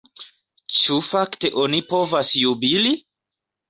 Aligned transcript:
Ĉu 0.77 0.97
fakte 1.11 1.53
oni 1.67 1.85
povas 1.95 2.35
jubili? 2.45 3.01